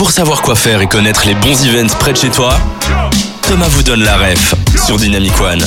[0.00, 2.58] Pour savoir quoi faire et connaître les bons events près de chez toi,
[3.42, 4.54] Thomas vous donne la ref
[4.86, 5.60] sur Dynamic One.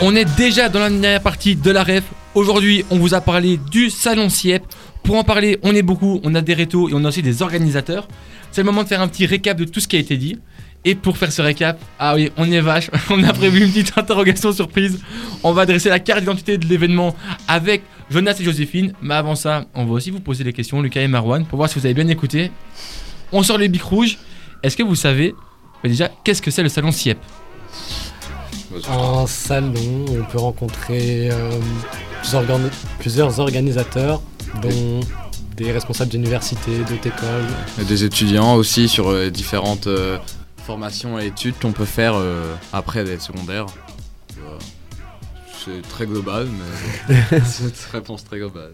[0.00, 2.04] On est déjà dans la dernière partie de la ref.
[2.34, 4.62] Aujourd'hui, on vous a parlé du salon CIEP.
[5.02, 7.42] Pour en parler, on est beaucoup, on a des rétos et on a aussi des
[7.42, 8.08] organisateurs.
[8.50, 10.38] C'est le moment de faire un petit récap de tout ce qui a été dit.
[10.86, 13.98] Et pour faire ce récap, ah oui, on est vache, on a prévu une petite
[13.98, 15.00] interrogation surprise.
[15.42, 17.14] On va dresser la carte d'identité de l'événement
[17.46, 18.94] avec Jonas et Joséphine.
[19.02, 21.68] Mais avant ça, on va aussi vous poser des questions, Lucas et Marwan, pour voir
[21.68, 22.50] si vous avez bien écouté.
[23.32, 24.18] On sort les bics rouges.
[24.62, 25.34] Est-ce que vous savez
[25.82, 27.18] bah déjà qu'est-ce que c'est le salon CIEP
[28.88, 31.50] Un salon où on peut rencontrer euh,
[32.20, 34.22] plusieurs, organ- plusieurs organisateurs,
[34.62, 35.00] dont
[35.56, 37.46] des responsables d'universités, d'autres écoles.
[37.80, 40.18] Et des étudiants aussi sur euh, différentes euh,
[40.66, 43.66] formations et études qu'on peut faire euh, après les secondaires.
[44.38, 44.58] Voilà.
[45.64, 46.48] C'est très global,
[47.08, 48.72] mais c'est une réponse très globale.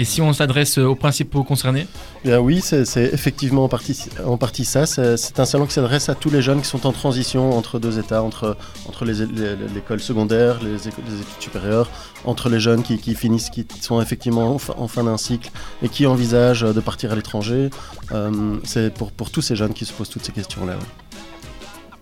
[0.00, 1.88] Et si on s'adresse aux principaux concernés
[2.24, 4.86] Bien oui, c'est c'est effectivement en partie, en partie ça.
[4.86, 7.80] C'est c'est un salon qui s'adresse à tous les jeunes qui sont en transition entre
[7.80, 8.56] deux états, entre,
[8.88, 11.04] entre les- les- l'école secondaire, les, études
[11.40, 11.90] supérieures,
[12.24, 15.50] entre les jeunes qui, qui finissent, qui sont effectivement en fin, en fin d'un cycle
[15.82, 17.68] et qui envisagent de partir à l'étranger.
[18.12, 20.74] Euh, c'est pour, pour tous ces jeunes qui se posent toutes ces questions-là.
[20.74, 21.18] ouais.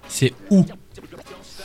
[0.08, 0.64] C'est où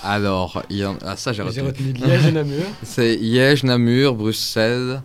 [0.04, 0.96] Alors, il y en...
[1.06, 1.92] ah, ça j'ai J'ai retenu.
[1.92, 2.64] retenu Liège et Namur.
[2.84, 5.02] C'est Liège, Namur, Bruxelles,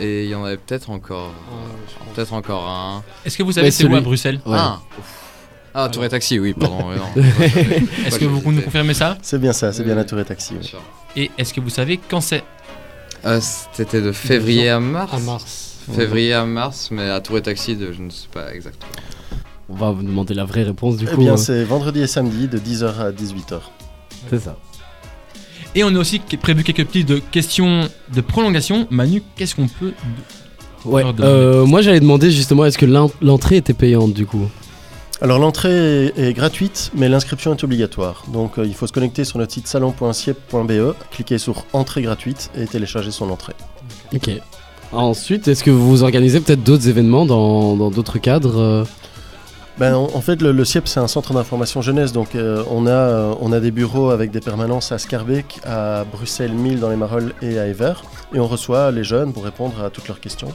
[0.00, 2.14] et il y en avait peut-être encore, Euh, pense.
[2.14, 3.02] peut-être encore un.
[3.24, 4.56] Est-ce que vous savez c'est où à Bruxelles Ouais.
[4.58, 4.80] Ah,
[5.74, 6.90] ah Tour et Taxi, oui, pardon.
[8.06, 9.18] Est-ce que vous nous confirmez ça?
[9.22, 10.08] C'est bien ça, c'est bien Oui, la oui.
[10.08, 10.54] Tour et Taxi.
[10.60, 10.80] Sûr.
[11.16, 12.42] Et est-ce que vous savez quand c'est?
[13.24, 13.40] Euh,
[13.72, 15.12] C'était de février à mars.
[15.14, 15.64] À mars.
[15.94, 18.92] Février à mars, mais à Tour et Taxi, de, je ne sais pas exactement.
[19.70, 21.20] On va vous demander la vraie réponse du Eh coup.
[21.20, 23.60] bien, euh, c'est vendredi et samedi de 10h à 18h.
[24.30, 24.56] c'est ça.
[25.74, 28.86] Et on a aussi prévu quelques petites de questions de prolongation.
[28.90, 29.92] Manu, qu'est-ce qu'on peut
[30.84, 31.04] Ouais.
[31.20, 34.48] euh, moi j'allais demander justement est-ce que l'en- l'entrée était payante du coup?
[35.20, 38.22] Alors l'entrée est, gratuite, mais l'inscription est obligatoire.
[38.32, 42.66] Donc euh, il faut se connecter sur notre site salon.ciep.be, cliquer sur entrée gratuite et
[42.66, 43.54] télécharger son entrée.
[44.14, 44.30] Ok.
[44.92, 48.84] Ensuite, est-ce que vous organisez peut-être d'autres événements dans dans d'autres cadres euh?
[49.78, 52.12] Ben, en, fait, le, CIEP, c'est un centre d'information jeunesse.
[52.12, 56.02] Donc, euh, on, a, euh, on a des bureaux avec des permanences à Scarbeck, à
[56.02, 58.02] Bruxelles, 1000 dans les Marolles et à Evere.
[58.34, 60.52] Et on reçoit les jeunes pour répondre à toutes leurs questions.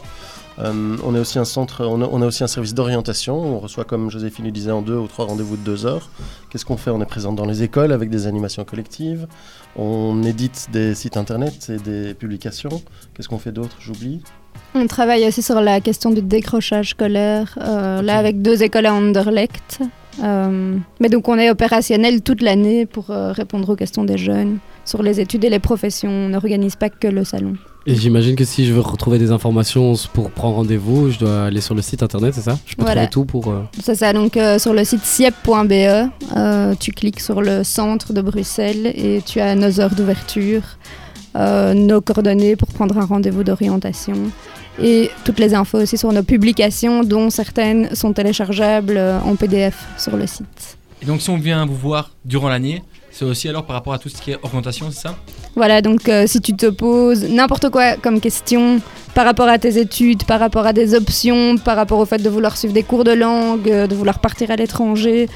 [0.59, 3.39] Euh, on, est aussi un centre, on a aussi un service d'orientation.
[3.39, 6.09] On reçoit, comme Joséphine le disait, en deux ou trois rendez-vous de deux heures.
[6.49, 6.91] Qu'est-ce qu'on fait?
[6.91, 9.27] On est présent dans les écoles avec des animations collectives.
[9.77, 12.81] On édite des sites internet et des publications.
[13.13, 13.77] Qu'est-ce qu'on fait d'autre?
[13.79, 14.21] J'oublie.
[14.75, 18.93] On travaille aussi sur la question du décrochage scolaire, euh, là avec deux écoles à
[18.93, 19.79] Anderlecht.
[20.23, 24.57] Euh, mais donc on est opérationnel toute l'année pour euh, répondre aux questions des jeunes
[24.85, 26.09] sur les études et les professions.
[26.11, 27.53] On n'organise pas que le salon.
[27.85, 31.61] Et j'imagine que si je veux retrouver des informations pour prendre rendez-vous, je dois aller
[31.61, 32.57] sur le site internet, c'est ça?
[32.65, 33.07] Je peux Voilà.
[33.07, 33.51] trouver tout pour.
[33.51, 36.09] euh, C'est ça, donc sur le site siep.be,
[36.79, 40.61] tu cliques sur le centre de Bruxelles et tu as nos heures d'ouverture,
[41.35, 44.15] euh, nos coordonnées pour prendre un rendez-vous d'orientation
[44.81, 49.85] et toutes les infos aussi sur nos publications dont certaines sont téléchargeables euh, en PDF
[49.97, 50.77] sur le site.
[51.01, 53.99] Et donc si on vient vous voir durant l'année, c'est aussi alors par rapport à
[53.99, 55.15] tout ce qui est orientation, c'est ça?
[55.55, 58.79] Voilà, donc euh, si tu te poses n'importe quoi comme question
[59.13, 62.29] par rapport à tes études, par rapport à des options, par rapport au fait de
[62.29, 65.29] vouloir suivre des cours de langue, de vouloir partir à l'étranger,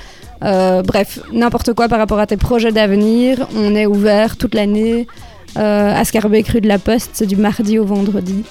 [0.44, 5.08] euh, bref, n'importe quoi par rapport à tes projets d'avenir, on est ouvert toute l'année
[5.58, 8.44] à Scarbeck rue de la Poste, c'est du mardi au vendredi.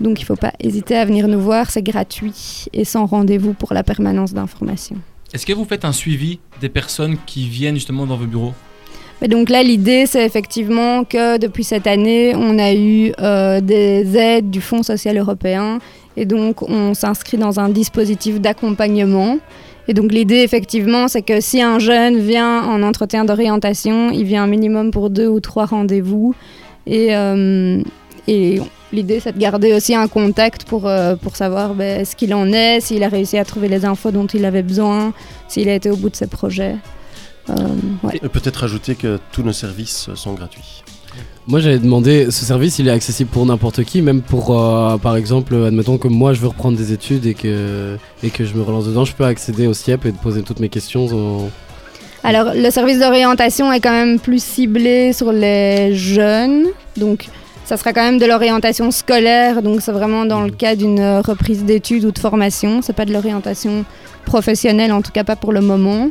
[0.00, 3.52] Donc il ne faut pas hésiter à venir nous voir, c'est gratuit et sans rendez-vous
[3.52, 4.96] pour la permanence d'information.
[5.32, 8.54] Est-ce que vous faites un suivi des personnes qui viennent justement dans vos bureaux?
[9.20, 14.16] Mais donc là, l'idée, c'est effectivement que depuis cette année, on a eu euh, des
[14.16, 15.78] aides du Fonds social européen
[16.16, 19.38] et donc on s'inscrit dans un dispositif d'accompagnement.
[19.88, 24.44] Et donc l'idée, effectivement, c'est que si un jeune vient en entretien d'orientation, il vient
[24.44, 26.34] un minimum pour deux ou trois rendez-vous.
[26.86, 27.82] Et, euh,
[28.92, 32.52] l'idée, c'est de garder aussi un contact pour, euh, pour savoir ben, ce qu'il en
[32.52, 35.12] est, s'il a réussi à trouver les infos dont il avait besoin,
[35.48, 36.76] s'il a été au bout de ses projets.
[37.48, 37.54] Euh,
[38.32, 40.84] peut-être ajouter que tous nos services sont gratuits.
[41.46, 45.16] Moi j'avais demandé, ce service il est accessible pour n'importe qui, même pour euh, par
[45.16, 48.62] exemple, admettons que moi je veux reprendre des études et que, et que je me
[48.62, 51.50] relance dedans, je peux accéder au CIEP et poser toutes mes questions.
[52.22, 56.66] Alors, le service d'orientation est quand même plus ciblé sur les jeunes.
[56.98, 57.28] Donc,
[57.64, 59.62] ça sera quand même de l'orientation scolaire.
[59.62, 62.82] Donc, c'est vraiment dans le cas d'une reprise d'études ou de formation.
[62.82, 63.86] C'est pas de l'orientation
[64.26, 66.10] professionnelle, en tout cas pas pour le moment.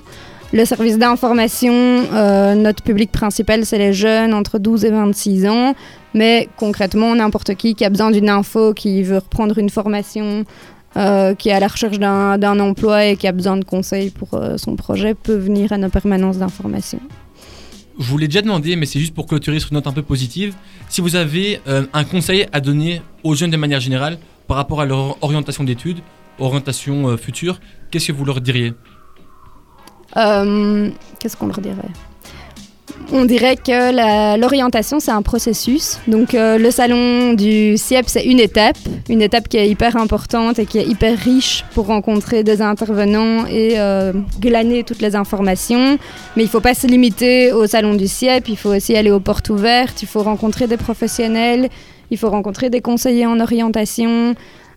[0.52, 5.76] Le service d'information, euh, notre public principal, c'est les jeunes entre 12 et 26 ans.
[6.16, 10.46] Mais concrètement, n'importe qui qui a besoin d'une info, qui veut reprendre une formation,
[10.98, 14.34] euh, qui est à la recherche d'un emploi et qui a besoin de conseils pour
[14.34, 17.00] euh, son projet peut venir à nos permanences d'information.
[18.00, 20.02] Je vous l'ai déjà demandé, mais c'est juste pour clôturer sur une note un peu
[20.02, 20.56] positive.
[20.88, 24.18] Si vous avez un conseil à donner aux jeunes de manière générale
[24.48, 26.00] par rapport à leur orientation d'études,
[26.40, 27.60] orientation future,
[27.92, 28.74] qu'est-ce que vous leur diriez?
[30.18, 30.90] Euh,
[31.20, 31.76] Qu'est-ce qu'on leur dirait?
[33.12, 36.00] On dirait que l'orientation, c'est un processus.
[36.08, 38.78] Donc, euh, le salon du CIEP, c'est une étape,
[39.10, 43.48] une étape qui est hyper importante et qui est hyper riche pour rencontrer des intervenants
[43.48, 45.98] et euh, glaner toutes les informations.
[46.36, 49.12] Mais il ne faut pas se limiter au salon du CIEP, il faut aussi aller
[49.12, 51.70] aux portes ouvertes, il faut rencontrer des professionnels,
[52.12, 54.36] il faut rencontrer des conseillers en orientation.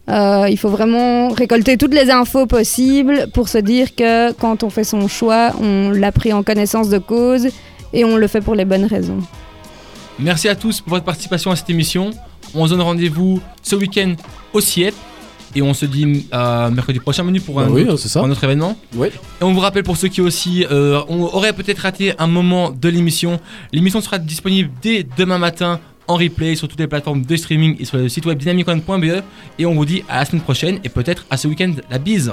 [0.09, 4.71] Euh, il faut vraiment récolter toutes les infos possibles pour se dire que quand on
[4.71, 7.47] fait son choix, on l'a pris en connaissance de cause
[7.93, 9.19] et on le fait pour les bonnes raisons.
[10.19, 12.11] Merci à tous pour votre participation à cette émission.
[12.55, 14.15] On se donne rendez-vous ce week-end
[14.53, 14.95] au CIEP
[15.55, 18.21] et on se dit à mercredi prochain menu pour un, Bah oui, autre, c'est ça.
[18.21, 18.77] pour un autre événement.
[18.97, 19.09] Oui.
[19.09, 22.71] Et on vous rappelle pour ceux qui aussi euh, on aurait peut-être raté un moment
[22.71, 23.39] de l'émission,
[23.73, 25.79] l'émission sera disponible dès demain matin
[26.09, 29.23] en replay sur toutes les plateformes de streaming et sur le site web dynamicone.be
[29.59, 31.75] et on vous dit à la semaine prochaine et peut-être à ce week-end.
[31.91, 32.33] La bise